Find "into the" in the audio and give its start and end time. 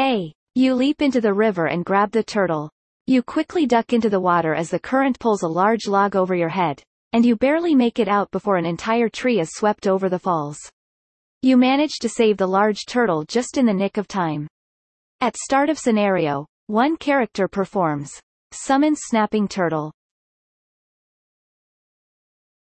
1.02-1.34, 3.92-4.20